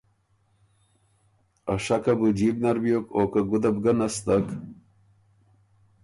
ا 1.73 1.75
شکه 1.85 2.13
بُو 2.19 2.27
جیب 2.37 2.55
نر 2.63 2.77
بیوک 2.83 3.05
او 3.15 3.23
که 3.31 3.41
ګُده 3.49 3.69
بو 3.73 3.79
ګۀ 3.83 3.93
نستک 3.99 4.45